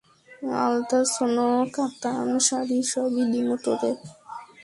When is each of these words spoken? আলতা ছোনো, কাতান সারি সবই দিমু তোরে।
আলতা 0.61 0.99
ছোনো, 1.13 1.47
কাতান 1.75 2.27
সারি 2.47 2.79
সবই 2.91 3.23
দিমু 3.31 3.55
তোরে। 3.63 3.91